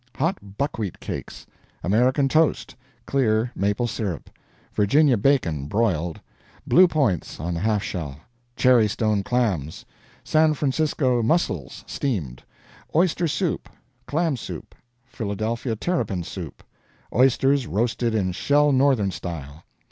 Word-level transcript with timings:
Hot 0.15 0.57
buckwheat 0.57 0.99
cakes. 0.99 1.45
American 1.83 2.27
toast. 2.27 2.75
Clear 3.05 3.51
maple 3.55 3.85
syrup. 3.85 4.31
Virginia 4.73 5.15
bacon, 5.15 5.67
broiled. 5.67 6.19
Blue 6.65 6.87
points, 6.87 7.39
on 7.39 7.53
the 7.53 7.59
half 7.59 7.83
shell. 7.83 8.17
Cherry 8.55 8.87
stone 8.87 9.21
clams. 9.21 9.85
San 10.23 10.55
Francisco 10.55 11.21
mussels, 11.21 11.83
steamed. 11.85 12.41
Oyster 12.95 13.27
soup. 13.27 13.69
Clam 14.07 14.35
Soup. 14.37 14.73
Philadelphia 15.05 15.75
Terapin 15.75 16.23
soup. 16.23 16.63
Oysters 17.13 17.67
roasted 17.67 18.15
in 18.15 18.31
shell 18.31 18.71
Northern 18.71 19.11
style. 19.11 19.65